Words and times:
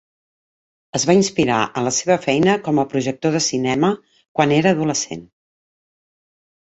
Es 0.99 1.03
va 1.09 1.15
inspirar 1.17 1.57
en 1.81 1.83
la 1.87 1.91
seva 1.97 2.15
feina 2.23 2.55
com 2.67 2.81
a 2.83 2.85
projector 2.93 3.35
de 3.39 3.41
cinema 3.49 3.91
quan 4.39 4.55
era 4.57 4.73
adolescent. 4.77 5.23